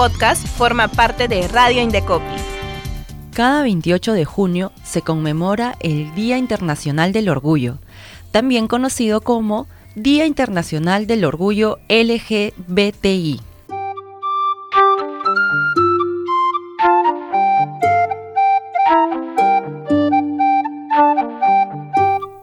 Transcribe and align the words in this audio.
podcast 0.00 0.46
forma 0.46 0.88
parte 0.88 1.28
de 1.28 1.46
Radio 1.46 1.82
Indecopi. 1.82 2.24
Cada 3.34 3.60
28 3.60 4.14
de 4.14 4.24
junio 4.24 4.72
se 4.82 5.02
conmemora 5.02 5.76
el 5.80 6.14
Día 6.14 6.38
Internacional 6.38 7.12
del 7.12 7.28
Orgullo, 7.28 7.76
también 8.30 8.66
conocido 8.66 9.20
como 9.20 9.66
Día 9.96 10.24
Internacional 10.24 11.06
del 11.06 11.26
Orgullo 11.26 11.80
LGBTI. 11.90 13.42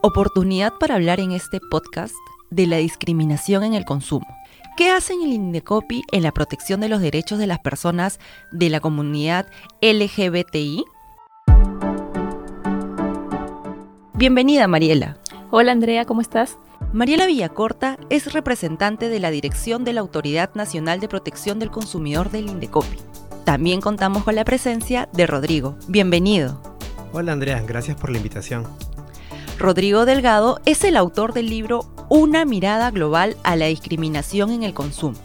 Oportunidad 0.02 0.74
para 0.78 0.94
hablar 0.94 1.18
en 1.18 1.32
este 1.32 1.58
podcast 1.72 2.14
de 2.50 2.68
la 2.68 2.76
discriminación 2.76 3.64
en 3.64 3.74
el 3.74 3.84
consumo. 3.84 4.37
¿Qué 4.78 4.90
hacen 4.90 5.22
el 5.22 5.32
INDECOPI 5.32 6.04
en 6.12 6.22
la 6.22 6.30
protección 6.30 6.78
de 6.78 6.88
los 6.88 7.00
derechos 7.00 7.40
de 7.40 7.48
las 7.48 7.58
personas 7.58 8.20
de 8.52 8.70
la 8.70 8.78
comunidad 8.78 9.48
LGBTI? 9.82 10.84
Bienvenida, 14.14 14.68
Mariela. 14.68 15.18
Hola, 15.50 15.72
Andrea, 15.72 16.04
¿cómo 16.04 16.20
estás? 16.20 16.58
Mariela 16.92 17.26
Villacorta 17.26 17.98
es 18.08 18.32
representante 18.32 19.08
de 19.08 19.18
la 19.18 19.32
dirección 19.32 19.82
de 19.82 19.94
la 19.94 20.00
Autoridad 20.00 20.54
Nacional 20.54 21.00
de 21.00 21.08
Protección 21.08 21.58
del 21.58 21.72
Consumidor 21.72 22.30
del 22.30 22.48
INDECOPI. 22.48 22.98
También 23.44 23.80
contamos 23.80 24.22
con 24.22 24.36
la 24.36 24.44
presencia 24.44 25.08
de 25.12 25.26
Rodrigo. 25.26 25.76
Bienvenido. 25.88 26.62
Hola 27.12 27.32
Andrea, 27.32 27.64
gracias 27.66 27.96
por 27.96 28.10
la 28.10 28.18
invitación. 28.18 28.64
Rodrigo 29.58 30.04
Delgado 30.04 30.60
es 30.66 30.84
el 30.84 30.96
autor 30.96 31.32
del 31.32 31.50
libro 31.50 31.97
Una 32.10 32.46
mirada 32.46 32.90
global 32.90 33.36
a 33.44 33.54
la 33.54 33.66
discriminación 33.66 34.50
en 34.50 34.62
el 34.62 34.72
consumo. 34.72 35.18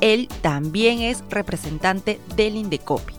Él 0.00 0.28
también 0.40 1.00
es 1.00 1.22
representante 1.28 2.18
del 2.34 2.56
Indecopi. 2.56 3.12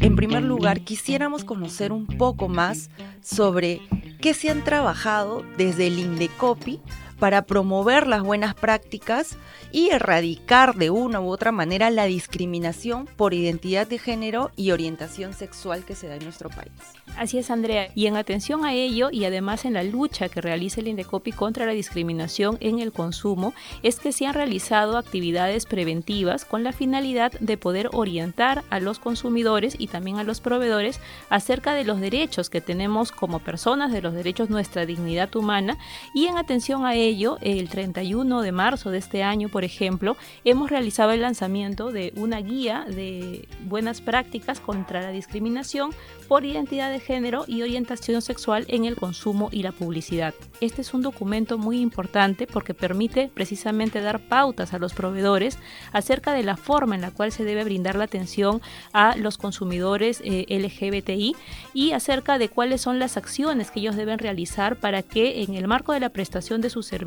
En 0.00 0.16
primer 0.16 0.42
lugar, 0.42 0.82
quisiéramos 0.82 1.44
conocer 1.44 1.92
un 1.92 2.06
poco 2.06 2.48
más 2.48 2.90
sobre 3.22 3.80
qué 4.20 4.34
se 4.34 4.50
han 4.50 4.64
trabajado 4.64 5.42
desde 5.56 5.86
el 5.86 5.98
Indecopi 5.98 6.80
para 7.18 7.42
promover 7.42 8.06
las 8.06 8.22
buenas 8.22 8.54
prácticas 8.54 9.36
y 9.72 9.90
erradicar 9.90 10.74
de 10.74 10.90
una 10.90 11.20
u 11.20 11.28
otra 11.28 11.52
manera 11.52 11.90
la 11.90 12.04
discriminación 12.04 13.08
por 13.16 13.34
identidad 13.34 13.86
de 13.86 13.98
género 13.98 14.50
y 14.56 14.70
orientación 14.70 15.34
sexual 15.34 15.84
que 15.84 15.94
se 15.94 16.08
da 16.08 16.16
en 16.16 16.24
nuestro 16.24 16.48
país. 16.50 16.72
Así 17.16 17.38
es, 17.38 17.50
Andrea. 17.50 17.90
Y 17.94 18.06
en 18.06 18.16
atención 18.16 18.64
a 18.64 18.72
ello 18.72 19.10
y 19.10 19.24
además 19.24 19.64
en 19.64 19.74
la 19.74 19.82
lucha 19.82 20.28
que 20.28 20.40
realiza 20.40 20.80
el 20.80 20.88
Indecopi 20.88 21.32
contra 21.32 21.66
la 21.66 21.72
discriminación 21.72 22.56
en 22.60 22.78
el 22.78 22.92
consumo, 22.92 23.54
es 23.82 23.98
que 23.98 24.12
se 24.12 24.26
han 24.26 24.34
realizado 24.34 24.96
actividades 24.96 25.66
preventivas 25.66 26.44
con 26.44 26.62
la 26.62 26.72
finalidad 26.72 27.32
de 27.40 27.56
poder 27.56 27.90
orientar 27.92 28.62
a 28.70 28.80
los 28.80 28.98
consumidores 28.98 29.74
y 29.78 29.88
también 29.88 30.18
a 30.18 30.24
los 30.24 30.40
proveedores 30.40 31.00
acerca 31.28 31.74
de 31.74 31.84
los 31.84 32.00
derechos 32.00 32.50
que 32.50 32.60
tenemos 32.60 33.12
como 33.12 33.40
personas, 33.40 33.92
de 33.92 34.02
los 34.02 34.14
derechos, 34.14 34.50
nuestra 34.50 34.86
dignidad 34.86 35.34
humana. 35.34 35.78
Y 36.14 36.26
en 36.26 36.36
atención 36.38 36.86
a 36.86 36.94
ello, 36.94 37.07
el 37.40 37.70
31 37.70 38.42
de 38.42 38.52
marzo 38.52 38.90
de 38.90 38.98
este 38.98 39.22
año, 39.22 39.48
por 39.48 39.64
ejemplo, 39.64 40.18
hemos 40.44 40.68
realizado 40.68 41.12
el 41.12 41.22
lanzamiento 41.22 41.90
de 41.90 42.12
una 42.16 42.38
guía 42.40 42.84
de 42.86 43.48
buenas 43.64 44.02
prácticas 44.02 44.60
contra 44.60 45.00
la 45.00 45.10
discriminación 45.10 45.92
por 46.28 46.44
identidad 46.44 46.90
de 46.90 47.00
género 47.00 47.44
y 47.46 47.62
orientación 47.62 48.20
sexual 48.20 48.66
en 48.68 48.84
el 48.84 48.96
consumo 48.96 49.48
y 49.50 49.62
la 49.62 49.72
publicidad. 49.72 50.34
Este 50.60 50.82
es 50.82 50.92
un 50.92 51.00
documento 51.00 51.56
muy 51.56 51.80
importante 51.80 52.46
porque 52.46 52.74
permite 52.74 53.30
precisamente 53.32 54.02
dar 54.02 54.20
pautas 54.20 54.74
a 54.74 54.78
los 54.78 54.92
proveedores 54.92 55.56
acerca 55.92 56.34
de 56.34 56.42
la 56.42 56.58
forma 56.58 56.94
en 56.94 57.00
la 57.00 57.10
cual 57.10 57.32
se 57.32 57.44
debe 57.44 57.64
brindar 57.64 57.96
la 57.96 58.04
atención 58.04 58.60
a 58.92 59.16
los 59.16 59.38
consumidores 59.38 60.20
eh, 60.22 60.44
LGBTI 60.50 61.34
y 61.72 61.92
acerca 61.92 62.36
de 62.36 62.50
cuáles 62.50 62.82
son 62.82 62.98
las 62.98 63.16
acciones 63.16 63.70
que 63.70 63.80
ellos 63.80 63.96
deben 63.96 64.18
realizar 64.18 64.76
para 64.76 65.02
que 65.02 65.42
en 65.42 65.54
el 65.54 65.68
marco 65.68 65.94
de 65.94 66.00
la 66.00 66.10
prestación 66.10 66.60
de 66.60 66.68
sus 66.68 66.84
servicios 66.84 66.97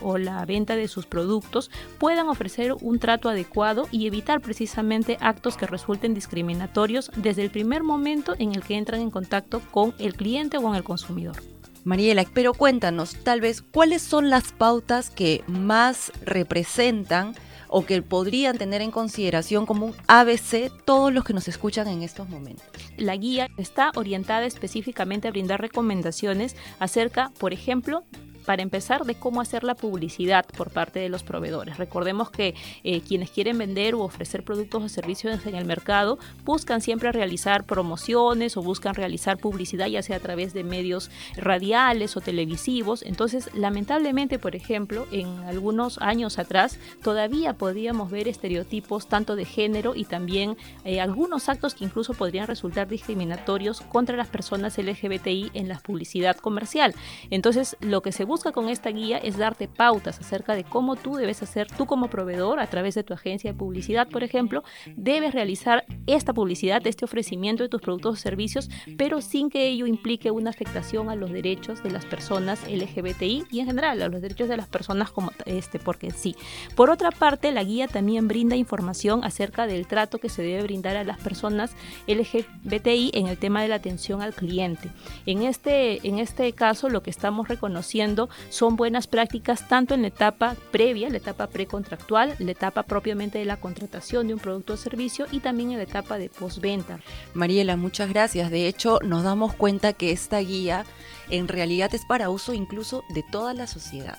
o 0.00 0.18
la 0.18 0.44
venta 0.44 0.76
de 0.76 0.88
sus 0.88 1.06
productos 1.06 1.70
puedan 1.98 2.28
ofrecer 2.28 2.74
un 2.80 2.98
trato 2.98 3.28
adecuado 3.28 3.88
y 3.90 4.06
evitar 4.06 4.40
precisamente 4.40 5.16
actos 5.20 5.56
que 5.56 5.66
resulten 5.66 6.14
discriminatorios 6.14 7.10
desde 7.16 7.42
el 7.42 7.50
primer 7.50 7.82
momento 7.82 8.34
en 8.38 8.54
el 8.54 8.62
que 8.62 8.76
entran 8.76 9.00
en 9.00 9.10
contacto 9.10 9.60
con 9.70 9.94
el 9.98 10.14
cliente 10.14 10.58
o 10.58 10.62
con 10.62 10.74
el 10.74 10.84
consumidor. 10.84 11.36
Mariela, 11.84 12.24
pero 12.34 12.52
cuéntanos, 12.52 13.16
tal 13.24 13.40
vez, 13.40 13.62
¿cuáles 13.62 14.02
son 14.02 14.28
las 14.28 14.52
pautas 14.52 15.08
que 15.08 15.42
más 15.46 16.12
representan 16.24 17.34
o 17.68 17.86
que 17.86 18.02
podrían 18.02 18.58
tener 18.58 18.82
en 18.82 18.90
consideración 18.90 19.64
como 19.64 19.86
un 19.86 19.94
ABC 20.06 20.70
todos 20.84 21.12
los 21.12 21.24
que 21.24 21.32
nos 21.32 21.48
escuchan 21.48 21.88
en 21.88 22.02
estos 22.02 22.28
momentos? 22.28 22.66
La 22.98 23.16
guía 23.16 23.48
está 23.56 23.92
orientada 23.96 24.44
específicamente 24.44 25.28
a 25.28 25.30
brindar 25.30 25.60
recomendaciones 25.60 26.54
acerca, 26.78 27.32
por 27.38 27.54
ejemplo, 27.54 28.04
para 28.44 28.62
empezar, 28.62 29.04
de 29.04 29.14
cómo 29.14 29.40
hacer 29.40 29.64
la 29.64 29.74
publicidad 29.74 30.44
por 30.56 30.70
parte 30.70 30.98
de 30.98 31.08
los 31.08 31.22
proveedores. 31.22 31.78
Recordemos 31.78 32.30
que 32.30 32.54
eh, 32.84 33.00
quienes 33.00 33.30
quieren 33.30 33.58
vender 33.58 33.94
u 33.94 34.02
ofrecer 34.02 34.44
productos 34.44 34.82
o 34.82 34.88
servicios 34.88 35.46
en 35.46 35.54
el 35.54 35.64
mercado 35.64 36.18
buscan 36.44 36.80
siempre 36.80 37.12
realizar 37.12 37.64
promociones 37.64 38.56
o 38.56 38.62
buscan 38.62 38.94
realizar 38.94 39.38
publicidad, 39.38 39.86
ya 39.86 40.02
sea 40.02 40.16
a 40.16 40.20
través 40.20 40.52
de 40.52 40.64
medios 40.64 41.10
radiales 41.36 42.16
o 42.16 42.20
televisivos. 42.20 43.02
Entonces, 43.02 43.50
lamentablemente, 43.54 44.38
por 44.38 44.56
ejemplo, 44.56 45.06
en 45.10 45.26
algunos 45.40 45.98
años 45.98 46.38
atrás, 46.38 46.78
todavía 47.02 47.54
podíamos 47.54 48.10
ver 48.10 48.28
estereotipos 48.28 49.08
tanto 49.08 49.36
de 49.36 49.44
género 49.44 49.94
y 49.94 50.04
también 50.04 50.56
eh, 50.84 51.00
algunos 51.00 51.48
actos 51.48 51.74
que 51.74 51.84
incluso 51.84 52.14
podrían 52.14 52.46
resultar 52.46 52.88
discriminatorios 52.88 53.80
contra 53.80 54.16
las 54.16 54.28
personas 54.28 54.78
LGBTI 54.78 55.50
en 55.54 55.68
la 55.68 55.78
publicidad 55.78 56.36
comercial. 56.36 56.94
Entonces, 57.30 57.76
lo 57.80 58.02
que 58.02 58.12
se 58.12 58.24
busca 58.30 58.52
con 58.52 58.68
esta 58.68 58.90
guía 58.90 59.18
es 59.18 59.36
darte 59.38 59.66
pautas 59.66 60.20
acerca 60.20 60.54
de 60.54 60.62
cómo 60.62 60.94
tú 60.94 61.16
debes 61.16 61.42
hacer, 61.42 61.66
tú 61.66 61.84
como 61.84 62.08
proveedor, 62.08 62.60
a 62.60 62.68
través 62.68 62.94
de 62.94 63.02
tu 63.02 63.12
agencia 63.12 63.50
de 63.50 63.58
publicidad, 63.58 64.08
por 64.08 64.22
ejemplo, 64.22 64.62
debes 64.94 65.34
realizar 65.34 65.84
esta 66.06 66.32
publicidad, 66.32 66.86
este 66.86 67.04
ofrecimiento 67.04 67.64
de 67.64 67.68
tus 67.68 67.82
productos 67.82 68.14
o 68.14 68.16
servicios, 68.16 68.70
pero 68.96 69.20
sin 69.20 69.50
que 69.50 69.66
ello 69.66 69.84
implique 69.84 70.30
una 70.30 70.50
afectación 70.50 71.10
a 71.10 71.16
los 71.16 71.32
derechos 71.32 71.82
de 71.82 71.90
las 71.90 72.06
personas 72.06 72.60
LGBTI 72.68 73.46
y 73.50 73.58
en 73.58 73.66
general 73.66 74.00
a 74.00 74.08
los 74.08 74.22
derechos 74.22 74.48
de 74.48 74.56
las 74.56 74.68
personas 74.68 75.10
como 75.10 75.32
este, 75.44 75.80
porque 75.80 76.12
sí. 76.12 76.36
Por 76.76 76.88
otra 76.88 77.10
parte, 77.10 77.50
la 77.50 77.64
guía 77.64 77.88
también 77.88 78.28
brinda 78.28 78.54
información 78.54 79.24
acerca 79.24 79.66
del 79.66 79.88
trato 79.88 80.18
que 80.18 80.28
se 80.28 80.42
debe 80.42 80.62
brindar 80.62 80.96
a 80.96 81.02
las 81.02 81.18
personas 81.18 81.72
LGBTI 82.06 83.10
en 83.12 83.26
el 83.26 83.38
tema 83.38 83.60
de 83.60 83.66
la 83.66 83.74
atención 83.74 84.22
al 84.22 84.34
cliente. 84.34 84.88
En 85.26 85.42
este, 85.42 86.06
en 86.06 86.20
este 86.20 86.52
caso, 86.52 86.88
lo 86.88 87.02
que 87.02 87.10
estamos 87.10 87.48
reconociendo 87.48 88.19
son 88.48 88.76
buenas 88.76 89.06
prácticas 89.06 89.68
tanto 89.68 89.94
en 89.94 90.02
la 90.02 90.08
etapa 90.08 90.56
previa, 90.70 91.08
la 91.08 91.16
etapa 91.16 91.46
precontractual, 91.46 92.34
la 92.38 92.50
etapa 92.50 92.82
propiamente 92.82 93.38
de 93.38 93.44
la 93.44 93.58
contratación 93.58 94.28
de 94.28 94.34
un 94.34 94.40
producto 94.40 94.74
o 94.74 94.76
servicio 94.76 95.26
y 95.30 95.40
también 95.40 95.70
en 95.70 95.78
la 95.78 95.84
etapa 95.84 96.18
de 96.18 96.28
postventa. 96.28 97.00
Mariela, 97.34 97.76
muchas 97.76 98.08
gracias. 98.10 98.50
De 98.50 98.66
hecho, 98.66 98.98
nos 99.04 99.22
damos 99.22 99.54
cuenta 99.54 99.92
que 99.92 100.12
esta 100.12 100.38
guía 100.40 100.84
en 101.30 101.48
realidad 101.48 101.94
es 101.94 102.04
para 102.04 102.30
uso 102.30 102.54
incluso 102.54 103.04
de 103.14 103.22
toda 103.30 103.54
la 103.54 103.66
sociedad. 103.66 104.18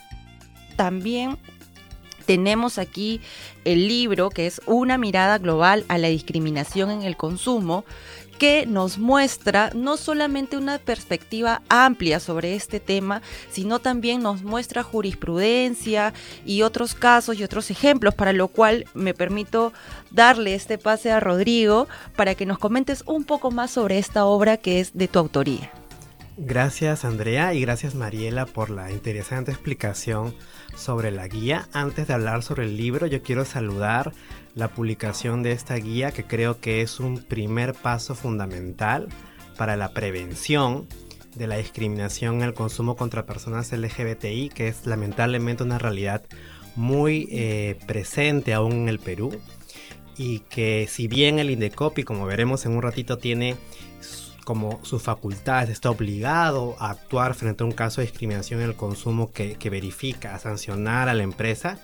También 0.75 1.37
tenemos 2.25 2.77
aquí 2.77 3.21
el 3.65 3.87
libro 3.87 4.29
que 4.29 4.47
es 4.47 4.61
Una 4.65 4.97
mirada 4.97 5.37
global 5.37 5.85
a 5.89 5.97
la 5.97 6.07
discriminación 6.07 6.91
en 6.91 7.01
el 7.03 7.17
consumo, 7.17 7.83
que 8.41 8.65
nos 8.65 8.97
muestra 8.97 9.69
no 9.75 9.97
solamente 9.97 10.57
una 10.57 10.79
perspectiva 10.79 11.61
amplia 11.69 12.19
sobre 12.19 12.55
este 12.55 12.79
tema, 12.79 13.21
sino 13.51 13.77
también 13.77 14.23
nos 14.23 14.41
muestra 14.41 14.81
jurisprudencia 14.81 16.11
y 16.43 16.63
otros 16.63 16.95
casos 16.95 17.37
y 17.37 17.43
otros 17.43 17.69
ejemplos, 17.69 18.15
para 18.15 18.33
lo 18.33 18.47
cual 18.47 18.85
me 18.95 19.13
permito 19.13 19.73
darle 20.09 20.55
este 20.55 20.79
pase 20.79 21.11
a 21.11 21.19
Rodrigo 21.19 21.87
para 22.15 22.33
que 22.33 22.47
nos 22.47 22.57
comentes 22.57 23.03
un 23.05 23.25
poco 23.25 23.51
más 23.51 23.69
sobre 23.69 23.99
esta 23.99 24.25
obra 24.25 24.57
que 24.57 24.79
es 24.79 24.97
de 24.97 25.07
tu 25.07 25.19
autoría. 25.19 25.71
Gracias 26.35 27.05
Andrea 27.05 27.53
y 27.53 27.61
gracias 27.61 27.93
Mariela 27.93 28.47
por 28.47 28.71
la 28.71 28.91
interesante 28.91 29.51
explicación 29.51 30.33
sobre 30.75 31.11
la 31.11 31.27
guía. 31.27 31.67
Antes 31.73 32.07
de 32.07 32.15
hablar 32.15 32.41
sobre 32.41 32.63
el 32.63 32.75
libro, 32.75 33.05
yo 33.05 33.21
quiero 33.21 33.45
saludar 33.45 34.13
la 34.55 34.69
publicación 34.69 35.43
de 35.43 35.51
esta 35.51 35.75
guía 35.75 36.11
que 36.11 36.23
creo 36.23 36.59
que 36.59 36.81
es 36.81 36.99
un 36.99 37.23
primer 37.23 37.73
paso 37.73 38.15
fundamental 38.15 39.07
para 39.57 39.75
la 39.75 39.93
prevención 39.93 40.87
de 41.35 41.47
la 41.47 41.57
discriminación 41.57 42.35
en 42.35 42.41
el 42.43 42.53
consumo 42.53 42.95
contra 42.95 43.25
personas 43.25 43.71
LGBTI, 43.71 44.49
que 44.49 44.67
es 44.67 44.85
lamentablemente 44.85 45.63
una 45.63 45.77
realidad 45.77 46.23
muy 46.75 47.27
eh, 47.31 47.77
presente 47.85 48.53
aún 48.53 48.73
en 48.73 48.89
el 48.89 48.99
Perú 48.99 49.39
y 50.17 50.39
que 50.39 50.87
si 50.89 51.07
bien 51.07 51.39
el 51.39 51.49
INDECOPI, 51.49 52.03
como 52.03 52.25
veremos 52.25 52.65
en 52.65 52.73
un 52.73 52.81
ratito, 52.81 53.17
tiene 53.17 53.55
como 54.43 54.83
sus 54.83 55.01
facultades, 55.01 55.69
está 55.69 55.89
obligado 55.89 56.75
a 56.79 56.89
actuar 56.91 57.35
frente 57.35 57.63
a 57.63 57.65
un 57.67 57.71
caso 57.71 58.01
de 58.01 58.07
discriminación 58.07 58.59
en 58.59 58.69
el 58.69 58.75
consumo 58.75 59.31
que, 59.31 59.55
que 59.55 59.69
verifica, 59.69 60.35
a 60.35 60.39
sancionar 60.39 61.09
a 61.09 61.13
la 61.13 61.23
empresa, 61.23 61.79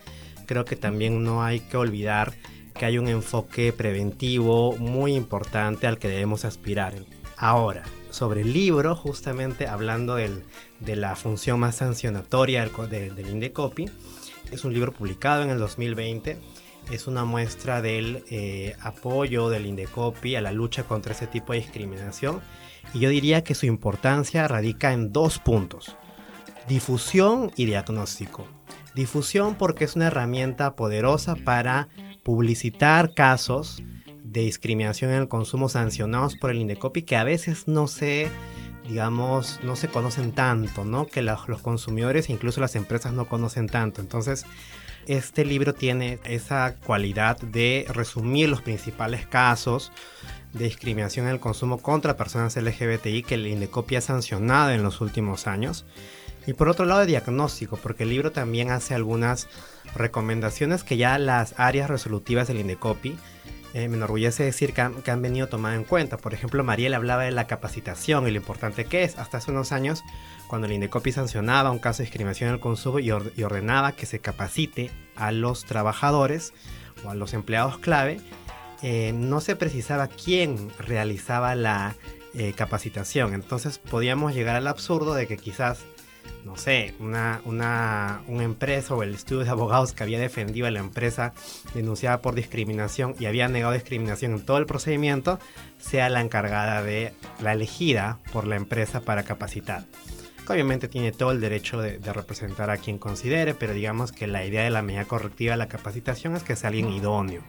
creo 0.47 0.65
que 0.65 0.75
también 0.75 1.23
no 1.23 1.44
hay 1.44 1.59
que 1.59 1.77
olvidar 1.77 2.33
que 2.73 2.85
hay 2.85 2.97
un 2.97 3.07
enfoque 3.07 3.73
preventivo 3.73 4.75
muy 4.77 5.13
importante 5.13 5.85
al 5.85 5.99
que 5.99 6.07
debemos 6.07 6.45
aspirar. 6.45 6.95
Ahora, 7.38 7.83
sobre 8.09 8.41
el 8.41 8.53
libro, 8.53 8.95
justamente 8.95 9.67
hablando 9.67 10.15
de 10.15 10.95
la 10.95 11.15
función 11.15 11.59
más 11.59 11.75
sancionatoria 11.75 12.65
del, 12.65 13.15
del 13.15 13.29
Indecopi, 13.29 13.85
es 14.51 14.63
un 14.63 14.73
libro 14.73 14.91
publicado 14.94 15.44
en 15.44 15.51
el 15.51 15.59
2020 15.59 16.38
es 16.91 17.07
una 17.07 17.25
muestra 17.25 17.81
del 17.81 18.23
eh, 18.29 18.75
apoyo 18.81 19.49
del 19.49 19.65
Indecopi 19.65 20.35
a 20.35 20.41
la 20.41 20.51
lucha 20.51 20.83
contra 20.83 21.13
ese 21.13 21.27
tipo 21.27 21.53
de 21.53 21.59
discriminación 21.59 22.41
y 22.94 22.99
yo 22.99 23.09
diría 23.09 23.44
que 23.44 23.55
su 23.55 23.65
importancia 23.65 24.47
radica 24.47 24.94
en 24.94 25.11
dos 25.11 25.39
puntos, 25.39 25.95
difusión 26.67 27.51
y 27.55 27.65
diagnóstico. 27.65 28.47
Difusión 28.97 29.53
porque 29.53 29.85
es 29.85 29.95
una 29.95 30.07
herramienta 30.07 30.75
poderosa 30.75 31.35
para 31.35 31.88
publicitar 32.23 33.13
casos 33.13 33.83
de 34.23 34.41
discriminación 34.41 35.11
en 35.11 35.21
el 35.21 35.27
consumo 35.27 35.69
sancionados 35.69 36.35
por 36.35 36.49
el 36.49 36.57
Indecopi 36.57 37.03
que 37.03 37.15
a 37.15 37.23
veces 37.23 37.67
no 37.67 37.88
se 37.88 38.31
digamos, 38.88 39.59
no 39.63 39.75
se 39.75 39.89
conocen 39.89 40.31
tanto, 40.31 40.83
¿no? 40.83 41.05
Que 41.05 41.21
los 41.21 41.61
consumidores, 41.61 42.29
incluso 42.29 42.59
las 42.59 42.75
empresas, 42.75 43.13
no 43.13 43.27
conocen 43.27 43.67
tanto. 43.67 44.01
Entonces, 44.01 44.45
este 45.05 45.45
libro 45.45 45.73
tiene 45.73 46.19
esa 46.23 46.75
cualidad 46.85 47.38
de 47.38 47.85
resumir 47.89 48.49
los 48.49 48.61
principales 48.61 49.27
casos 49.27 49.91
de 50.53 50.65
discriminación 50.65 51.27
en 51.27 51.33
el 51.33 51.39
consumo 51.39 51.81
contra 51.81 52.17
personas 52.17 52.55
LGBTI 52.55 53.23
que 53.23 53.35
el 53.35 53.45
INDECOPI 53.45 53.97
ha 53.97 54.01
sancionado 54.01 54.71
en 54.71 54.83
los 54.83 55.01
últimos 55.01 55.45
años. 55.45 55.85
Y 56.47 56.53
por 56.53 56.69
otro 56.69 56.85
lado, 56.85 57.01
de 57.01 57.07
diagnóstico, 57.07 57.77
porque 57.77 58.03
el 58.03 58.09
libro 58.09 58.31
también 58.31 58.71
hace 58.71 58.95
algunas 58.95 59.47
recomendaciones 59.94 60.83
que 60.83 60.97
ya 60.97 61.19
las 61.19 61.53
áreas 61.57 61.89
resolutivas 61.89 62.47
del 62.47 62.59
INDECOPI 62.61 63.17
eh, 63.73 63.89
me 63.89 63.97
enorgullece 63.97 64.44
decir 64.44 64.73
que 64.73 64.81
han, 64.81 65.21
venido 65.21 65.47
tomando 65.49 65.77
en 65.77 65.83
cuenta. 65.83 66.17
Por 66.17 66.33
ejemplo, 66.33 66.63
Mariel 66.63 66.94
hablaba 66.94 67.23
de 67.23 67.31
la 67.31 67.47
capacitación 67.47 68.27
y 68.27 68.31
lo 68.31 68.38
importante 68.38 68.85
que 68.85 69.03
es. 69.03 69.19
Hasta 69.19 69.38
hace 69.38 69.51
unos 69.51 69.71
años, 69.71 70.03
cuando 70.47 70.67
el 70.67 70.73
INDECOPI 70.73 71.11
sancionaba 71.11 71.69
un 71.69 71.79
caso 71.79 71.97
de 71.99 72.05
discriminación 72.05 72.47
en 72.47 72.55
el 72.55 72.59
consumo 72.61 72.99
y, 72.99 73.11
ordenaba 73.11 73.91
que 73.91 74.05
se 74.05 74.19
capacite 74.19 74.89
a 75.15 75.31
los 75.31 75.65
trabajadores 75.65 76.53
o 77.03 77.09
a 77.09 77.15
los 77.15 77.33
empleados 77.33 77.77
clave, 77.77 78.21
eh, 78.83 79.11
no 79.13 79.41
se 79.41 79.55
precisaba 79.55 80.07
quién 80.07 80.71
realizaba 80.79 81.53
la 81.53 81.95
eh, 82.33 82.53
capacitación. 82.55 83.33
Entonces 83.33 83.79
podíamos 83.79 84.33
llegar 84.33 84.55
al 84.55 84.67
absurdo 84.67 85.13
de 85.13 85.27
que 85.27 85.38
quizás, 85.38 85.79
no 86.47 86.55
sé, 86.55 86.95
una, 86.99 87.41
una, 87.44 88.21
empresa 88.44 88.95
o 88.95 89.03
el 89.03 89.13
estudio 89.13 89.44
de 89.44 89.49
abogados 89.49 89.91
que 89.91 90.03
había 90.03 90.17
defendido 90.17 90.65
a 90.65 90.71
la 90.71 90.79
empresa 90.79 91.33
denunciada 91.73 92.21
por 92.21 92.35
discriminación 92.35 93.15
y 93.19 93.25
había 93.25 93.49
negado 93.49 93.73
discriminación 93.73 94.31
en 94.31 94.45
todo 94.45 94.57
el 94.57 94.65
procedimiento, 94.65 95.39
sea 95.77 96.09
la 96.09 96.21
encargada 96.21 96.81
de 96.81 97.13
la 97.41 97.51
elegida 97.51 98.19
por 98.31 98.47
la 98.47 98.55
empresa 98.55 99.01
para 99.01 99.23
capacitar. 99.23 99.83
obviamente 100.47 100.88
tiene 100.88 101.11
todo 101.11 101.31
el 101.31 101.41
derecho 101.41 101.81
de, 101.81 101.99
de, 101.99 102.13
representar 102.13 102.69
a 102.69 102.77
quien 102.77 102.97
considere, 102.97 103.53
pero 103.53 103.73
digamos 103.73 104.13
que 104.13 104.25
la 104.25 104.45
idea 104.45 104.63
de 104.63 104.69
la 104.69 104.81
medida 104.81 105.03
correctiva 105.03 105.51
de 105.51 105.57
la 105.57 105.67
capacitación 105.67 106.38
es 106.38 106.44
que 106.44 106.55
sea 106.55 106.69
alguien 106.69 106.89
idóneo 106.89 107.44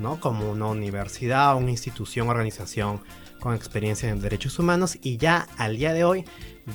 ¿no? 0.00 0.18
Como 0.18 0.50
una 0.50 0.66
universidad, 0.66 1.54
una 1.56 1.70
institución, 1.70 2.28
organización 2.28 3.02
con 3.40 3.54
experiencia 3.54 4.08
en 4.08 4.20
derechos 4.20 4.58
humanos 4.58 4.98
y 5.02 5.16
ya 5.16 5.48
al 5.56 5.76
día 5.76 5.92
de 5.92 6.04
hoy 6.04 6.24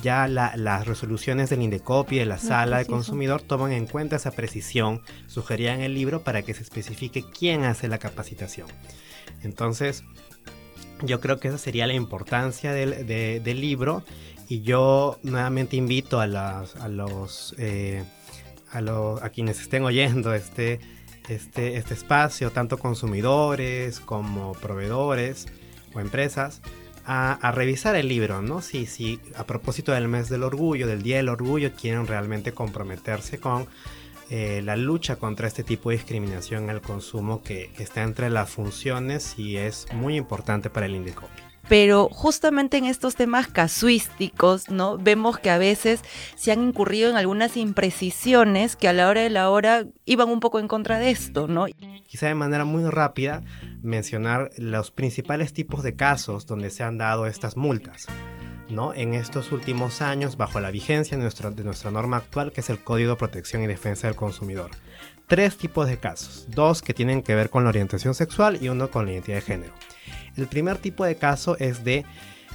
ya 0.02 0.28
las 0.28 0.86
resoluciones 0.86 1.48
del 1.48 1.62
Indecopi 1.62 2.18
de 2.18 2.26
la 2.26 2.38
sala 2.38 2.78
de 2.78 2.86
consumidor 2.86 3.40
toman 3.40 3.72
en 3.72 3.86
cuenta 3.86 4.16
esa 4.16 4.32
precisión 4.32 5.02
sugerida 5.26 5.74
en 5.74 5.80
el 5.80 5.94
libro 5.94 6.22
para 6.22 6.42
que 6.42 6.52
se 6.54 6.62
especifique 6.62 7.24
quién 7.24 7.64
hace 7.64 7.88
la 7.88 7.98
capacitación. 7.98 8.68
Entonces, 9.42 10.04
yo 11.02 11.20
creo 11.20 11.38
que 11.38 11.48
esa 11.48 11.58
sería 11.58 11.86
la 11.86 11.94
importancia 11.94 12.72
del, 12.72 13.60
libro 13.60 14.02
y 14.48 14.60
yo 14.60 15.18
nuevamente 15.22 15.76
invito 15.76 16.20
a, 16.20 16.26
los, 16.26 17.54
eh, 17.58 18.04
a, 18.72 18.78
a 19.24 19.30
quienes 19.30 19.60
estén 19.60 19.84
oyendo 19.84 20.34
este 20.34 20.80
este, 21.28 21.76
este 21.76 21.94
espacio, 21.94 22.52
tanto 22.52 22.78
consumidores 22.78 24.00
como 24.00 24.52
proveedores 24.52 25.46
o 25.96 26.00
empresas, 26.00 26.60
a, 27.06 27.52
revisar 27.52 27.94
el 27.94 28.08
libro, 28.08 28.42
¿no? 28.42 28.60
Si, 28.60 28.86
si 28.86 29.20
a 29.36 29.44
propósito 29.44 29.92
del 29.92 30.08
mes 30.08 30.28
del 30.28 30.42
orgullo, 30.42 30.86
del 30.86 31.02
Día 31.02 31.18
del 31.18 31.28
Orgullo, 31.28 31.72
quieren 31.72 32.06
realmente 32.06 32.52
comprometerse 32.52 33.38
con 33.38 33.66
eh, 34.28 34.60
la 34.64 34.74
lucha 34.74 35.16
contra 35.16 35.46
este 35.46 35.62
tipo 35.62 35.90
de 35.90 35.96
discriminación 35.96 36.64
en 36.64 36.70
el 36.70 36.80
consumo 36.80 37.42
que, 37.42 37.70
que, 37.76 37.84
está 37.84 38.02
entre 38.02 38.28
las 38.28 38.50
funciones 38.50 39.38
y 39.38 39.56
es 39.56 39.86
muy 39.92 40.16
importante 40.16 40.68
para 40.68 40.86
el 40.86 40.96
Indecopy 40.96 41.46
pero 41.68 42.08
justamente 42.08 42.76
en 42.76 42.84
estos 42.84 43.16
temas 43.16 43.48
casuísticos, 43.48 44.70
¿no? 44.70 44.98
Vemos 44.98 45.38
que 45.38 45.50
a 45.50 45.58
veces 45.58 46.02
se 46.36 46.52
han 46.52 46.62
incurrido 46.62 47.10
en 47.10 47.16
algunas 47.16 47.56
imprecisiones 47.56 48.76
que 48.76 48.88
a 48.88 48.92
la 48.92 49.08
hora 49.08 49.22
de 49.22 49.30
la 49.30 49.50
hora 49.50 49.84
iban 50.04 50.28
un 50.28 50.40
poco 50.40 50.60
en 50.60 50.68
contra 50.68 50.98
de 50.98 51.10
esto, 51.10 51.48
¿no? 51.48 51.66
Quizá 52.06 52.28
de 52.28 52.34
manera 52.34 52.64
muy 52.64 52.88
rápida 52.88 53.42
mencionar 53.82 54.50
los 54.56 54.90
principales 54.90 55.52
tipos 55.52 55.82
de 55.82 55.94
casos 55.94 56.46
donde 56.46 56.70
se 56.70 56.82
han 56.82 56.98
dado 56.98 57.26
estas 57.26 57.56
multas. 57.56 58.06
¿no? 58.68 58.92
En 58.94 59.14
estos 59.14 59.52
últimos 59.52 60.02
años, 60.02 60.36
bajo 60.36 60.60
la 60.60 60.70
vigencia 60.70 61.16
de 61.16 61.22
nuestra, 61.64 61.90
norma 61.90 62.18
actual, 62.18 62.52
que 62.52 62.60
es 62.60 62.70
el 62.70 62.82
Código 62.82 63.10
de 63.10 63.16
Protección 63.16 63.62
y 63.62 63.66
Defensa 63.66 64.06
del 64.06 64.16
Consumidor. 64.16 64.70
Tres 65.26 65.56
tipos 65.56 65.88
de 65.88 65.98
casos, 65.98 66.46
dos 66.48 66.82
que 66.82 66.94
tienen 66.94 67.22
que 67.22 67.34
ver 67.34 67.50
con 67.50 67.64
la 67.64 67.70
orientación 67.70 68.14
sexual 68.14 68.58
y 68.60 68.68
uno 68.68 68.90
con 68.90 69.06
la 69.06 69.12
identidad 69.12 69.36
de 69.36 69.42
género. 69.42 69.72
El 70.36 70.46
primer 70.46 70.78
tipo 70.78 71.04
de 71.04 71.16
caso 71.16 71.56
es 71.58 71.84
de 71.84 72.04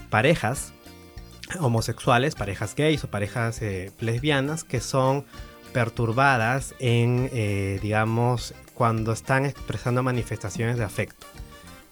parejas 0.09 0.73
homosexuales, 1.59 2.35
parejas 2.35 2.75
gays 2.75 3.03
o 3.03 3.09
parejas 3.09 3.62
eh, 3.62 3.91
lesbianas 4.00 4.63
que 4.63 4.79
son 4.79 5.25
perturbadas 5.73 6.75
en, 6.79 7.29
eh, 7.33 7.79
digamos, 7.81 8.53
cuando 8.81 9.12
están 9.12 9.45
expresando 9.45 10.01
manifestaciones 10.01 10.75
de 10.75 10.83
afecto. 10.83 11.28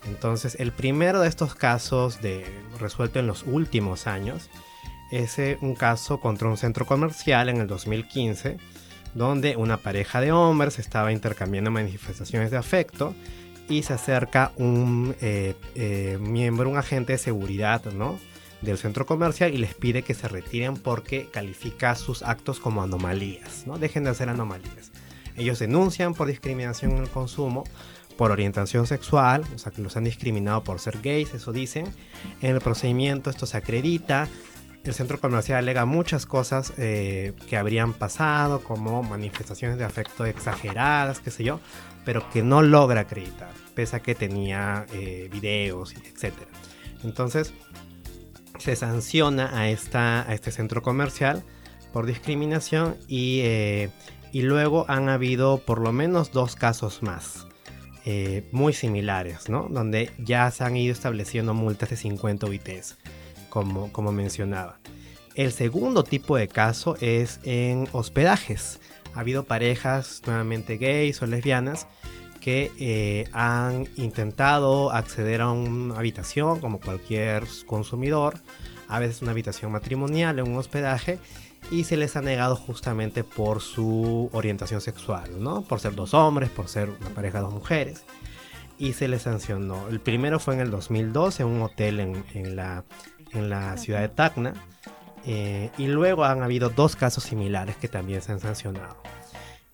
Entonces, 0.08 0.56
el 0.60 0.72
primero 0.72 1.22
de 1.22 1.30
estos 1.30 1.54
casos 1.54 2.20
de, 2.20 2.44
resuelto 2.80 3.20
en 3.20 3.28
los 3.28 3.44
últimos 3.46 4.08
años 4.08 4.50
es 5.12 5.38
eh, 5.38 5.60
un 5.62 5.76
caso 5.76 6.20
contra 6.20 6.48
un 6.48 6.58
centro 6.58 6.88
comercial 6.88 7.48
en 7.48 7.58
el 7.58 7.68
2015, 7.68 8.58
donde 9.14 9.56
una 9.56 9.78
pareja 9.78 10.20
de 10.20 10.32
hombres 10.32 10.80
estaba 10.80 11.12
intercambiando 11.12 11.70
manifestaciones 11.70 12.50
de 12.50 12.58
afecto 12.58 13.14
y 13.70 13.84
se 13.84 13.94
acerca 13.94 14.52
un 14.56 15.16
eh, 15.22 15.54
eh, 15.76 16.18
miembro, 16.20 16.72
un 16.72 16.80
agente 16.80 17.14
de 17.14 17.20
seguridad, 17.20 17.86
¿no? 17.94 18.18
del 18.64 18.80
centro 18.80 19.06
comercial 19.06 19.54
y 19.54 19.60
les 19.60 19.76
pide 19.76 20.02
que 20.02 20.16
se 20.16 20.28
retiren 20.28 20.76
porque 20.76 21.28
califica 21.32 21.94
sus 21.94 22.24
actos 22.24 22.60
como 22.60 22.82
anomalías, 22.82 23.68
¿no? 23.68 23.78
Dejen 23.78 24.06
de 24.06 24.10
hacer 24.10 24.28
anomalías. 24.28 24.92
Ellos 25.40 25.58
denuncian 25.58 26.14
por 26.14 26.28
discriminación 26.28 26.92
en 26.92 26.98
el 26.98 27.10
consumo, 27.10 27.64
por 28.18 28.32
orientación 28.32 28.86
sexual, 28.86 29.46
o 29.56 29.58
sea 29.58 29.72
que 29.72 29.82
los 29.82 29.96
han 29.96 30.04
discriminado 30.04 30.66
por 30.66 30.82
ser 30.82 31.00
gays, 31.02 31.34
eso 31.34 31.54
dicen. 31.54 31.86
En 32.42 32.54
el 32.56 32.60
procedimiento 32.60 33.30
esto 33.30 33.46
se 33.46 33.56
acredita. 33.56 34.28
El 34.84 34.94
centro 34.94 35.18
comercial 35.18 35.60
alega 35.60 35.86
muchas 35.86 36.26
cosas 36.26 36.74
eh, 36.78 37.32
que 37.48 37.56
habrían 37.56 37.94
pasado, 37.94 38.62
como 38.62 39.02
manifestaciones 39.02 39.78
de 39.78 39.86
afecto 39.86 40.26
exageradas, 40.26 41.22
qué 41.22 41.32
sé 41.32 41.46
yo, 41.46 41.62
pero 42.04 42.30
que 42.30 42.44
no 42.44 42.62
logra 42.62 43.02
acreditar, 43.02 43.52
pese 43.76 43.96
a 43.96 44.00
que 44.02 44.16
tenía 44.16 44.86
eh, 44.92 45.30
videos, 45.32 45.94
etc. 45.96 46.34
Entonces, 47.06 47.54
se 48.58 48.76
sanciona 48.76 49.58
a, 49.58 49.70
esta, 49.70 50.30
a 50.30 50.34
este 50.34 50.52
centro 50.52 50.82
comercial 50.82 51.46
por 51.94 52.06
discriminación 52.06 52.98
y, 53.08 53.40
eh, 53.44 53.90
y 54.32 54.42
luego 54.44 54.86
han 54.88 55.10
habido 55.10 55.60
por 55.60 55.80
lo 55.80 55.92
menos 55.92 56.32
dos 56.32 56.56
casos 56.56 57.04
más. 57.04 57.48
Eh, 58.06 58.48
muy 58.52 58.74
similares, 58.74 59.50
¿no? 59.50 59.68
Donde 59.70 60.10
ya 60.18 60.50
se 60.52 60.64
han 60.64 60.78
ido 60.78 60.94
estableciendo 60.94 61.54
multas 61.54 61.90
de 61.90 61.98
50 61.98 62.48
UITs, 62.48 62.98
como, 63.50 63.92
como 63.92 64.12
mencionaba. 64.12 64.80
El 65.36 65.52
segundo 65.52 66.04
tipo 66.04 66.38
de 66.38 66.48
caso 66.48 66.96
es 67.02 67.40
en 67.44 67.88
hospedajes. 67.92 68.80
Ha 69.14 69.20
habido 69.20 69.44
parejas 69.44 70.22
nuevamente 70.26 70.78
gays 70.78 71.22
o 71.22 71.28
lesbianas 71.28 71.88
que 72.40 72.72
eh, 72.80 73.28
han 73.34 73.88
intentado 73.96 74.92
acceder 74.92 75.42
a 75.42 75.52
una 75.52 75.96
habitación 75.98 76.60
como 76.60 76.80
cualquier 76.80 77.44
consumidor, 77.66 78.40
a 78.88 79.00
veces 79.00 79.22
una 79.22 79.32
habitación 79.32 79.72
matrimonial 79.72 80.42
un 80.42 80.58
hospedaje 80.58 81.20
y 81.72 81.84
se 81.84 81.98
les 81.98 82.16
ha 82.16 82.22
negado 82.22 82.56
justamente 82.56 83.24
por 83.24 83.62
su 83.62 84.30
orientación 84.34 84.82
sexual, 84.82 85.42
¿no? 85.42 85.62
Por 85.62 85.80
ser 85.80 85.94
dos 85.96 86.14
hombres, 86.14 86.50
por 86.50 86.68
ser 86.68 86.90
una 86.90 87.10
pareja 87.12 87.40
de 87.40 87.44
dos 87.46 87.54
mujeres 87.54 88.04
y 88.78 88.94
se 88.94 89.08
les 89.08 89.24
sancionó. 89.24 89.88
El 89.90 90.00
primero 90.00 90.40
fue 90.40 90.56
en 90.56 90.62
el 90.62 90.72
2012 90.72 91.44
en 91.44 91.50
un 91.50 91.62
hotel 91.62 92.00
en, 92.00 92.56
la, 92.56 92.86
en 93.34 93.50
la 93.50 93.78
ciudad 93.78 94.00
de 94.02 94.10
Tacna 94.10 94.54
eh, 95.26 95.70
y 95.78 95.88
luego 95.88 96.24
han 96.24 96.42
habido 96.42 96.70
dos 96.70 96.96
casos 96.96 97.24
similares 97.26 97.76
que 97.76 97.88
también 97.90 98.22
se 98.22 98.32
han 98.32 98.40
sancionado. 98.40 98.98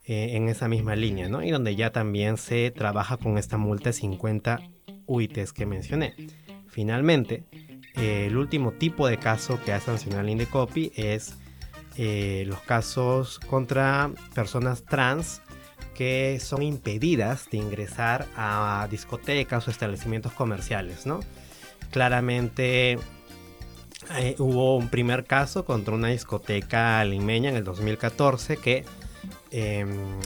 eh, 0.07 0.35
en 0.35 0.49
esa 0.49 0.67
misma 0.67 0.95
línea, 0.95 1.29
¿no? 1.29 1.41
Y 1.43 1.49
donde 1.51 1.75
ya 1.75 1.91
también 1.91 2.37
se 2.37 2.69
trabaja 2.71 3.17
con 3.17 3.37
esta 3.37 3.57
multa 3.57 3.89
de 3.89 3.93
50 3.93 4.59
UITs 5.07 5.51
que 5.53 5.65
mencioné. 5.65 6.13
Finalmente, 6.67 7.43
eh, 7.95 8.25
el 8.27 8.37
último 8.37 8.71
tipo 8.73 9.07
de 9.07 9.17
caso 9.17 9.59
que 9.63 9.73
ha 9.73 9.79
sancionado 9.79 10.21
el 10.21 10.29
Indecopy 10.29 10.91
es 10.95 11.37
eh, 11.97 12.43
los 12.47 12.59
casos 12.61 13.39
contra 13.39 14.11
personas 14.33 14.83
trans 14.83 15.41
que 15.93 16.39
son 16.41 16.61
impedidas 16.61 17.49
de 17.49 17.57
ingresar 17.57 18.27
a 18.35 18.87
discotecas 18.91 19.67
o 19.67 19.71
establecimientos 19.71 20.33
comerciales, 20.33 21.05
¿no? 21.05 21.21
Claramente 21.91 22.99
eh, 24.13 24.35
hubo 24.37 24.75
un 24.75 24.89
primer 24.89 25.23
caso 25.23 25.65
contra 25.65 25.93
una 25.93 26.09
discoteca 26.09 27.03
limeña 27.05 27.49
en 27.49 27.55
el 27.55 27.63
2014 27.63 28.57
que 28.57 28.85
em, 29.51 30.19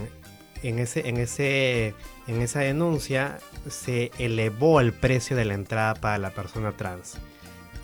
en, 0.63 0.79
ese, 0.79 1.07
en, 1.07 1.17
ese, 1.17 1.93
en 2.27 2.41
esa 2.41 2.59
denuncia 2.59 3.37
se 3.69 4.11
elevó 4.17 4.81
el 4.81 4.91
precio 4.91 5.35
de 5.37 5.45
la 5.45 5.53
entrada 5.53 5.93
para 5.93 6.17
la 6.17 6.31
persona 6.31 6.71
trans. 6.75 7.17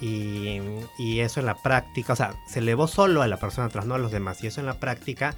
Y, 0.01 0.59
y, 0.97 1.19
eso 1.21 1.39
en 1.39 1.45
la 1.45 1.55
práctica, 1.55 2.13
o 2.13 2.15
sea, 2.15 2.35
se 2.47 2.59
elevó 2.59 2.87
solo 2.87 3.21
a 3.21 3.27
la 3.27 3.37
persona 3.37 3.69
trans, 3.69 3.87
no 3.87 3.95
a 3.95 3.99
los 3.99 4.11
demás. 4.11 4.43
Y 4.43 4.47
eso 4.47 4.59
en 4.59 4.65
la 4.65 4.79
práctica 4.79 5.33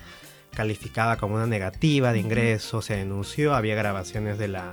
calificaba 0.55 1.17
como 1.17 1.35
una 1.35 1.45
negativa 1.45 2.11
de 2.11 2.19
ingreso, 2.19 2.81
se 2.81 2.95
denunció, 2.95 3.53
había 3.53 3.75
grabaciones 3.75 4.39
de, 4.39 4.47
la, 4.47 4.71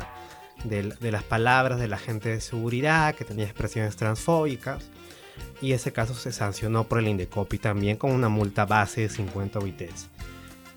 de, 0.64 0.94
de 0.98 1.12
las 1.12 1.22
palabras 1.22 1.78
de 1.78 1.88
la 1.88 1.98
gente 1.98 2.30
de 2.30 2.40
seguridad 2.40 3.14
que 3.14 3.24
tenía 3.24 3.44
expresiones 3.44 3.96
transfóbicas. 3.96 4.90
Y 5.60 5.72
ese 5.72 5.92
caso 5.92 6.14
se 6.14 6.32
sancionó 6.32 6.84
por 6.84 6.98
el 6.98 7.08
Indecopi 7.08 7.58
también 7.58 7.96
con 7.96 8.12
una 8.12 8.28
multa 8.28 8.64
base 8.64 9.02
de 9.02 9.08
50 9.08 9.58
OITs. 9.58 10.08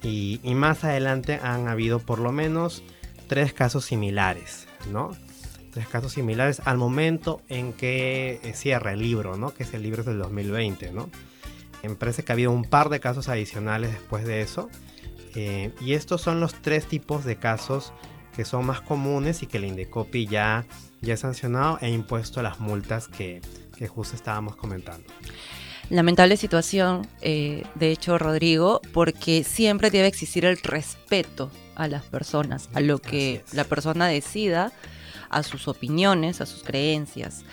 Y, 0.04 0.40
y 0.44 0.56
más 0.56 0.84
adelante 0.84 1.40
han 1.42 1.68
habido 1.68 2.00
por 2.00 2.20
lo 2.20 2.32
menos 2.32 2.84
tres 3.28 3.54
casos 3.54 3.86
similares, 3.86 4.68
¿no? 4.92 5.12
Tres 5.72 5.88
casos 5.88 6.14
similares 6.14 6.62
al 6.66 6.78
momento 6.78 7.42
en 7.50 7.74
que 7.74 8.40
eh, 8.44 8.54
cierra 8.54 8.94
el 8.94 9.02
libro, 9.02 9.38
¿no? 9.38 9.54
Que 9.54 9.64
es 9.64 9.74
el 9.74 9.84
libro 9.84 10.04
del 10.04 10.20
2020, 10.20 10.92
¿no? 10.92 11.10
Me 11.84 11.96
parece 11.96 12.24
que 12.24 12.32
ha 12.32 12.34
habido 12.34 12.52
un 12.52 12.64
par 12.64 12.90
de 12.90 13.00
casos 13.00 13.30
adicionales 13.30 13.92
después 13.92 14.26
de 14.26 14.42
eso. 14.42 14.70
Eh, 15.36 15.72
y 15.82 15.94
estos 15.94 16.22
son 16.22 16.40
los 16.40 16.54
tres 16.56 16.88
tipos 16.88 17.24
de 17.24 17.38
casos 17.38 17.94
que 18.36 18.46
son 18.46 18.66
más 18.66 18.82
comunes 18.82 19.44
y 19.44 19.48
que 19.48 19.58
el 19.58 19.66
Indecopi 19.66 20.28
ya, 20.28 20.66
ya 21.02 21.14
ha 21.14 21.18
sancionado 21.18 21.80
e 21.82 21.90
impuesto 21.90 22.42
las 22.42 22.60
multas 22.60 23.08
que, 23.08 23.42
que 23.78 23.88
justo 23.88 24.16
estábamos 24.16 24.56
comentando. 24.56 25.06
Lamentable 25.90 26.36
situación, 26.36 27.08
eh, 27.22 27.64
de 27.76 27.92
hecho, 27.92 28.18
Rodrigo, 28.18 28.82
porque 28.94 29.44
siempre 29.44 29.90
debe 29.90 30.08
existir 30.08 30.44
el 30.44 30.58
respeto 30.58 31.50
a 31.76 31.88
las 31.88 32.04
personas, 32.04 32.70
a 32.74 32.82
lo 32.82 33.00
que 33.00 33.44
la 33.54 33.64
persona 33.64 34.08
decida, 34.08 34.74
a 35.30 35.44
sus 35.44 35.68
opiniones, 35.68 36.42
a 36.42 36.46
sus 36.46 36.64
creencias. 36.64 37.44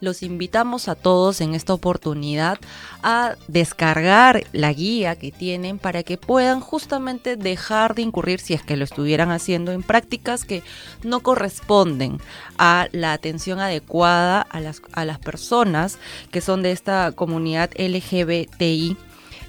Los 0.00 0.22
invitamos 0.22 0.88
a 0.88 0.94
todos 0.94 1.40
en 1.40 1.54
esta 1.54 1.72
oportunidad 1.72 2.58
a 3.02 3.36
descargar 3.48 4.44
la 4.52 4.72
guía 4.72 5.16
que 5.16 5.32
tienen 5.32 5.78
para 5.78 6.02
que 6.02 6.18
puedan 6.18 6.60
justamente 6.60 7.36
dejar 7.36 7.94
de 7.94 8.02
incurrir, 8.02 8.40
si 8.40 8.54
es 8.54 8.62
que 8.62 8.76
lo 8.76 8.84
estuvieran 8.84 9.30
haciendo, 9.30 9.72
en 9.72 9.82
prácticas 9.82 10.44
que 10.44 10.62
no 11.02 11.20
corresponden 11.20 12.18
a 12.58 12.88
la 12.92 13.12
atención 13.12 13.58
adecuada 13.58 14.42
a 14.42 14.60
las, 14.60 14.82
a 14.92 15.04
las 15.04 15.18
personas 15.18 15.98
que 16.30 16.40
son 16.40 16.62
de 16.62 16.72
esta 16.72 17.12
comunidad 17.12 17.70
LGBTI. 17.78 18.96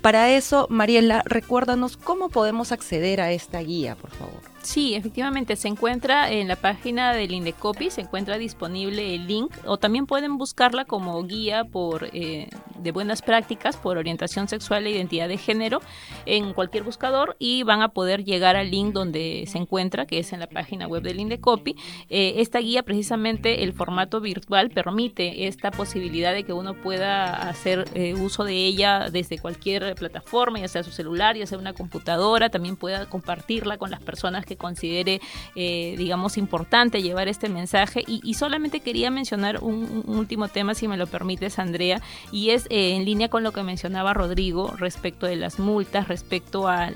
Para 0.02 0.30
eso, 0.30 0.68
Mariela, 0.70 1.24
recuérdanos 1.26 1.98
cómo 1.98 2.30
podemos 2.30 2.72
acceder 2.72 3.20
a 3.20 3.32
esta 3.32 3.60
guía, 3.60 3.96
por 3.96 4.12
favor. 4.12 4.37
Sí, 4.68 4.96
efectivamente, 4.96 5.56
se 5.56 5.70
encuentra 5.70 6.30
en 6.30 6.50
la 6.50 6.58
página 6.58 7.14
del 7.14 7.32
Indecopi, 7.32 7.90
se 7.90 8.02
encuentra 8.02 8.38
disponible 8.38 9.16
el 9.16 9.26
link 9.26 9.54
o 9.66 9.78
también 9.78 10.06
pueden 10.06 10.38
buscarla 10.38 10.84
como 10.84 11.24
guía 11.24 11.64
por 11.64 12.10
eh, 12.12 12.50
de 12.78 12.92
buenas 12.92 13.22
prácticas 13.22 13.78
por 13.78 13.98
orientación 13.98 14.50
sexual 14.50 14.86
e 14.86 14.92
identidad 14.92 15.30
de 15.30 15.38
género 15.38 15.80
en 16.26 16.52
cualquier 16.52 16.84
buscador 16.84 17.38
y 17.40 17.64
van 17.64 17.82
a 17.82 17.88
poder 17.88 18.26
llegar 18.26 18.58
al 18.58 18.70
link 18.70 18.92
donde 18.92 19.46
se 19.48 19.58
encuentra, 19.58 20.06
que 20.06 20.20
es 20.20 20.34
en 20.34 20.42
la 20.42 20.48
página 20.48 20.86
web 20.86 21.02
del 21.02 21.22
Indecopi. 21.22 21.78
Eh, 22.10 22.34
esta 22.40 22.60
guía, 22.60 22.84
precisamente 22.84 23.64
el 23.64 23.72
formato 23.72 24.20
virtual, 24.20 24.70
permite 24.70 25.48
esta 25.48 25.72
posibilidad 25.72 26.34
de 26.34 26.44
que 26.44 26.52
uno 26.52 26.74
pueda 26.74 27.48
hacer 27.48 27.86
eh, 27.94 28.16
uso 28.16 28.44
de 28.44 28.66
ella 28.66 29.10
desde 29.10 29.40
cualquier 29.40 29.96
plataforma, 29.96 30.60
ya 30.60 30.68
sea 30.68 30.84
su 30.84 30.92
celular, 30.92 31.38
ya 31.38 31.46
sea 31.46 31.58
una 31.58 31.72
computadora, 31.72 32.50
también 32.50 32.76
pueda 32.76 33.06
compartirla 33.06 33.78
con 33.78 33.92
las 33.92 34.02
personas 34.02 34.46
que 34.46 34.57
considere, 34.58 35.22
eh, 35.56 35.96
digamos, 35.98 36.38
importante 36.38 37.02
llevar 37.02 37.28
este 37.28 37.50
mensaje. 37.50 38.04
Y, 38.08 38.34
solamente 38.34 38.82
quería 38.82 39.10
mencionar 39.10 39.60
un, 39.64 40.04
último 40.08 40.48
tema, 40.48 40.76
si 40.76 40.88
me 40.88 40.98
lo 40.98 41.08
permites, 41.08 41.58
Andrea, 41.60 42.02
y 42.32 42.52
es 42.52 42.68
eh, 42.70 42.96
en 42.96 43.06
línea 43.06 43.30
con 43.30 43.44
lo 43.44 43.52
que 43.52 43.64
mencionaba 43.64 44.14
Rodrigo 44.14 44.74
respecto 44.78 45.26
de 45.26 45.36
las 45.36 45.60
multas, 45.60 46.08
respecto 46.08 46.68
a 46.68 46.92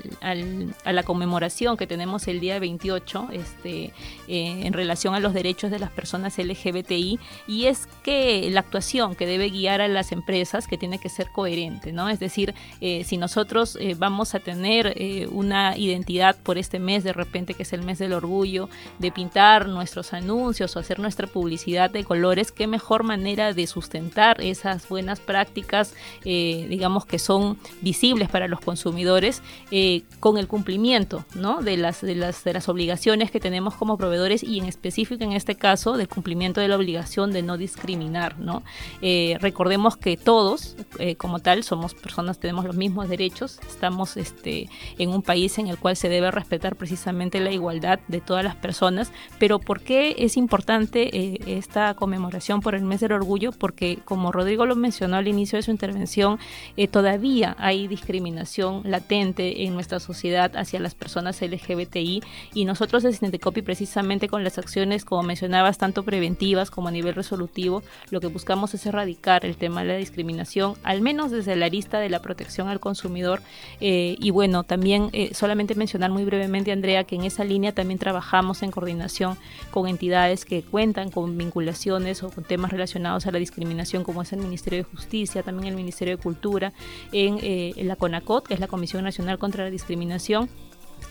la 0.84 1.02
conmemoración 1.02 1.76
que 1.76 1.86
tenemos 1.86 2.28
el 2.28 2.40
día 2.40 2.58
28 2.58 3.28
este, 3.32 3.84
eh, 3.84 3.92
en 4.28 4.72
relación 4.72 5.14
a 5.14 5.20
los 5.20 5.34
derechos 5.34 5.70
de 5.70 5.78
las 5.78 5.90
personas 5.90 6.38
LGBTI, 6.38 7.18
y 7.48 7.64
es 7.66 7.88
que 8.04 8.48
la 8.50 8.60
actuación 8.60 9.14
que 9.14 9.26
debe 9.26 9.50
guiar 9.50 9.80
a 9.80 9.88
las 9.88 10.12
empresas 10.12 10.68
que 10.68 10.78
tiene 10.78 10.98
que 10.98 11.08
ser 11.08 11.28
coherente, 11.32 11.92
¿no? 11.92 12.08
Es 12.08 12.20
decir, 12.20 12.54
si 12.80 13.16
nosotros 13.16 13.78
vamos 13.96 14.34
a 14.34 14.40
tener 14.40 14.94
una 15.30 15.76
identidad 15.76 16.36
por 16.42 16.58
este 16.58 16.78
mes 16.78 17.04
de 17.04 17.12
repente 17.12 17.41
que 17.46 17.62
es 17.62 17.72
el 17.72 17.82
mes 17.82 17.98
del 17.98 18.12
orgullo, 18.12 18.68
de 18.98 19.12
pintar 19.12 19.68
nuestros 19.68 20.12
anuncios 20.12 20.74
o 20.76 20.78
hacer 20.78 20.98
nuestra 20.98 21.26
publicidad 21.26 21.90
de 21.90 22.04
colores, 22.04 22.52
qué 22.52 22.66
mejor 22.66 23.02
manera 23.02 23.52
de 23.52 23.66
sustentar 23.66 24.40
esas 24.40 24.88
buenas 24.88 25.20
prácticas, 25.20 25.94
eh, 26.24 26.66
digamos 26.68 27.04
que 27.04 27.18
son 27.18 27.58
visibles 27.80 28.28
para 28.28 28.48
los 28.48 28.60
consumidores, 28.60 29.42
eh, 29.70 30.02
con 30.20 30.38
el 30.38 30.48
cumplimiento 30.48 31.24
¿no? 31.34 31.62
de, 31.62 31.76
las, 31.76 32.00
de, 32.00 32.14
las, 32.14 32.44
de 32.44 32.52
las 32.52 32.68
obligaciones 32.68 33.30
que 33.30 33.40
tenemos 33.40 33.74
como 33.74 33.96
proveedores 33.96 34.42
y 34.42 34.58
en 34.58 34.66
específico 34.66 35.24
en 35.24 35.32
este 35.32 35.56
caso 35.56 35.96
del 35.96 36.08
cumplimiento 36.08 36.60
de 36.60 36.68
la 36.68 36.76
obligación 36.76 37.32
de 37.32 37.42
no 37.42 37.56
discriminar. 37.56 38.38
¿no? 38.38 38.62
Eh, 39.00 39.36
recordemos 39.40 39.96
que 39.96 40.16
todos, 40.16 40.76
como 41.18 41.40
tal, 41.40 41.64
somos 41.64 41.94
personas, 41.94 42.38
tenemos 42.38 42.64
los 42.64 42.76
mismos 42.76 43.08
derechos, 43.08 43.58
estamos 43.68 44.16
este, 44.16 44.68
en 44.98 45.10
un 45.10 45.22
país 45.22 45.58
en 45.58 45.68
el 45.68 45.78
cual 45.78 45.96
se 45.96 46.08
debe 46.08 46.30
respetar 46.30 46.76
precisamente 46.76 47.31
la 47.40 47.50
igualdad 47.50 48.00
de 48.08 48.20
todas 48.20 48.44
las 48.44 48.56
personas, 48.56 49.12
pero 49.38 49.58
¿por 49.58 49.80
qué 49.80 50.14
es 50.18 50.36
importante 50.36 51.16
eh, 51.16 51.38
esta 51.46 51.94
conmemoración 51.94 52.60
por 52.60 52.74
el 52.74 52.82
mes 52.82 53.00
del 53.00 53.12
orgullo? 53.12 53.52
Porque 53.52 53.98
como 54.04 54.32
Rodrigo 54.32 54.66
lo 54.66 54.76
mencionó 54.76 55.16
al 55.16 55.28
inicio 55.28 55.56
de 55.56 55.62
su 55.62 55.70
intervención, 55.70 56.38
eh, 56.76 56.88
todavía 56.88 57.56
hay 57.58 57.88
discriminación 57.88 58.82
latente 58.84 59.64
en 59.64 59.74
nuestra 59.74 60.00
sociedad 60.00 60.56
hacia 60.56 60.80
las 60.80 60.94
personas 60.94 61.40
LGBTI 61.40 62.22
y 62.54 62.64
nosotros 62.64 63.02
desde 63.02 63.18
Sintecopi 63.18 63.62
precisamente 63.62 64.28
con 64.28 64.44
las 64.44 64.58
acciones, 64.58 65.04
como 65.04 65.22
mencionabas, 65.22 65.78
tanto 65.78 66.02
preventivas 66.02 66.70
como 66.70 66.88
a 66.88 66.92
nivel 66.92 67.14
resolutivo, 67.14 67.82
lo 68.10 68.20
que 68.20 68.26
buscamos 68.28 68.74
es 68.74 68.86
erradicar 68.86 69.44
el 69.44 69.56
tema 69.56 69.82
de 69.82 69.88
la 69.88 69.96
discriminación, 69.96 70.74
al 70.82 71.00
menos 71.00 71.30
desde 71.30 71.56
la 71.56 71.66
arista 71.66 71.98
de 71.98 72.10
la 72.10 72.22
protección 72.22 72.68
al 72.68 72.80
consumidor. 72.80 73.42
Eh, 73.80 74.16
y 74.18 74.30
bueno, 74.30 74.64
también 74.64 75.10
solamente 75.32 75.74
mencionar 75.74 76.10
muy 76.10 76.24
brevemente, 76.24 76.72
Andrea, 76.72 77.04
que 77.04 77.16
en 77.16 77.21
esa 77.24 77.44
línea 77.44 77.72
también 77.72 77.98
trabajamos 77.98 78.62
en 78.62 78.70
coordinación 78.70 79.36
con 79.70 79.88
entidades 79.88 80.44
que 80.44 80.62
cuentan 80.62 81.10
con 81.10 81.36
vinculaciones 81.36 82.22
o 82.22 82.30
con 82.30 82.44
temas 82.44 82.70
relacionados 82.70 83.26
a 83.26 83.30
la 83.30 83.38
discriminación, 83.38 84.04
como 84.04 84.22
es 84.22 84.32
el 84.32 84.40
Ministerio 84.40 84.78
de 84.78 84.84
Justicia, 84.84 85.42
también 85.42 85.68
el 85.68 85.76
Ministerio 85.76 86.16
de 86.16 86.22
Cultura, 86.22 86.72
en, 87.12 87.38
eh, 87.42 87.72
en 87.76 87.88
la 87.88 87.96
CONACOT, 87.96 88.46
que 88.48 88.54
es 88.54 88.60
la 88.60 88.68
Comisión 88.68 89.04
Nacional 89.04 89.38
contra 89.38 89.64
la 89.64 89.70
Discriminación 89.70 90.48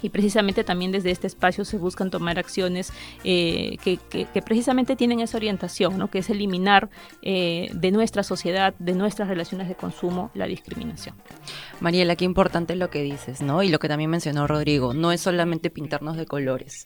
y 0.01 0.09
precisamente 0.09 0.63
también 0.63 0.91
desde 0.91 1.11
este 1.11 1.27
espacio 1.27 1.65
se 1.65 1.77
buscan 1.77 2.09
tomar 2.09 2.39
acciones 2.39 2.93
eh, 3.23 3.77
que, 3.83 3.99
precisamente 4.41 4.95
tienen 4.95 5.19
esa 5.19 5.37
orientación, 5.37 5.97
¿no? 5.97 6.09
que 6.09 6.19
es 6.19 6.29
eliminar 6.29 6.89
eh, 7.21 7.69
de 7.73 7.91
nuestra 7.91 8.23
sociedad, 8.23 8.73
de 8.79 8.93
nuestras 8.93 9.27
relaciones 9.27 9.67
de 9.67 9.75
consumo, 9.75 10.31
la 10.33 10.45
discriminación. 10.45 11.15
Mariela, 11.79 12.15
qué 12.15 12.25
importante 12.25 12.75
lo 12.75 12.89
que 12.89 13.01
dices, 13.03 13.41
¿no? 13.41 13.63
Y 13.63 13.69
lo 13.69 13.79
que 13.79 13.87
también 13.87 14.09
mencionó 14.09 14.47
Rodrigo, 14.47 14.93
no 14.93 15.11
es 15.11 15.21
solamente 15.21 15.69
pintarnos 15.69 16.17
de 16.17 16.25
colores. 16.25 16.85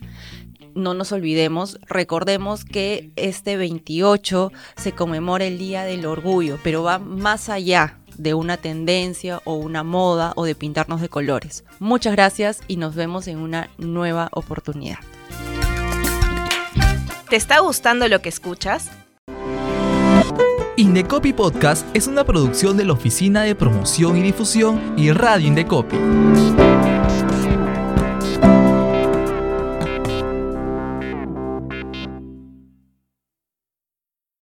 No 0.73 0.93
nos 0.93 1.11
olvidemos, 1.11 1.79
recordemos 1.87 2.65
que 2.65 3.11
este 3.15 3.57
28 3.57 4.51
se 4.75 4.91
conmemora 4.93 5.45
el 5.45 5.57
Día 5.57 5.83
del 5.83 6.05
Orgullo, 6.05 6.59
pero 6.63 6.83
va 6.83 6.99
más 6.99 7.49
allá 7.49 7.99
de 8.17 8.33
una 8.33 8.57
tendencia 8.57 9.41
o 9.45 9.55
una 9.55 9.83
moda 9.83 10.33
o 10.35 10.45
de 10.45 10.55
pintarnos 10.55 11.01
de 11.01 11.09
colores. 11.09 11.63
Muchas 11.79 12.13
gracias 12.13 12.61
y 12.67 12.77
nos 12.77 12.95
vemos 12.95 13.27
en 13.27 13.37
una 13.37 13.69
nueva 13.77 14.29
oportunidad. 14.31 14.99
¿Te 17.29 17.35
está 17.35 17.59
gustando 17.59 18.07
lo 18.07 18.21
que 18.21 18.29
escuchas? 18.29 18.89
Indecopy 20.77 21.33
Podcast 21.33 21.87
es 21.95 22.07
una 22.07 22.25
producción 22.25 22.75
de 22.75 22.85
la 22.85 22.93
Oficina 22.93 23.43
de 23.43 23.55
Promoción 23.55 24.17
y 24.17 24.21
Difusión 24.21 24.93
y 24.97 25.11
Radio 25.11 25.47
Indecopy. 25.47 25.95